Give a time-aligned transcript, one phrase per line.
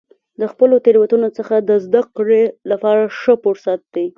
[0.39, 4.05] د خپلو تیروتنو څخه د زده کړې لپاره ښه فرصت دی.